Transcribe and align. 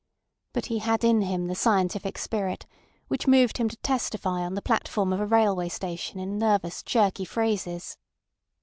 But 0.53 0.65
he 0.65 0.79
had 0.79 1.03
in 1.03 1.21
him 1.21 1.45
the 1.45 1.53
scientific 1.53 2.17
spirit, 2.17 2.65
which 3.07 3.27
moved 3.27 3.59
him 3.59 3.69
to 3.69 3.75
testify 3.77 4.39
on 4.41 4.55
the 4.55 4.61
platform 4.63 5.13
of 5.13 5.19
a 5.19 5.27
railway 5.27 5.69
station 5.69 6.19
in 6.19 6.39
nervous 6.39 6.81
jerky 6.81 7.23
phrases. 7.23 7.97